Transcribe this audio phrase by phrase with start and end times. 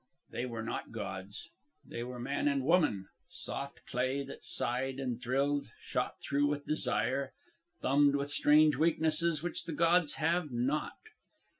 [0.31, 1.51] They were not gods.
[1.85, 7.33] They were man and woman soft clay that sighed and thrilled, shot through with desire,
[7.83, 10.97] thumbed with strange weaknesses which the gods have not."